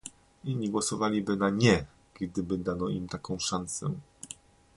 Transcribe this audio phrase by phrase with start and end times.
[0.43, 3.91] Inni głosowaliby na "nie", gdyby dano im taką szansę